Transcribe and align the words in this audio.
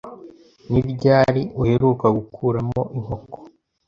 Ni 0.71 0.81
ryari 0.91 1.41
uheruka 1.61 2.05
gukuramo 2.17 2.81
inkoko? 2.97 3.37